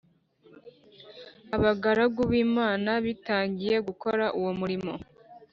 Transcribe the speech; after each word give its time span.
abagaragu 1.55 2.21
b 2.29 2.31
Imana 2.45 2.91
bitangiye 3.05 3.75
gukora 3.87 4.25
uwo 4.39 4.51
murimo 4.59 4.93